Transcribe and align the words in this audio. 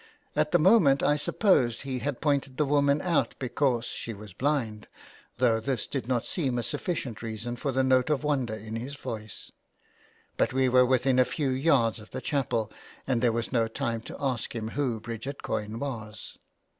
At 0.35 0.51
the 0.51 0.57
moment 0.57 1.03
I 1.03 1.15
supposed 1.15 1.83
he 1.83 1.99
had 1.99 2.21
pointed 2.21 2.57
the 2.57 2.65
woman 2.65 3.01
out 3.03 3.35
because 3.37 3.85
she 3.85 4.15
was 4.15 4.33
blind, 4.33 4.87
though 5.37 5.59
this 5.59 5.85
did 5.85 6.07
not 6.07 6.25
seem 6.25 6.57
a 6.57 6.63
sufficient 6.63 7.21
reason 7.21 7.55
for 7.55 7.71
the 7.71 7.83
note 7.83 8.09
of 8.09 8.23
wonder 8.23 8.55
in 8.55 8.77
his 8.77 8.95
voice; 8.95 9.51
but 10.37 10.53
we 10.53 10.67
were 10.67 10.87
within 10.87 11.19
a 11.19 11.23
few 11.23 11.49
yards 11.51 11.99
of 11.99 12.09
the 12.09 12.19
chapel 12.19 12.71
and 13.05 13.21
there 13.21 13.31
was 13.31 13.51
no 13.51 13.67
time 13.67 14.01
to 14.01 14.17
ask 14.19 14.55
him 14.55 14.69
who 14.69 14.99
Bridget 14.99 15.43
Coyne 15.43 15.77
was. 15.77 16.35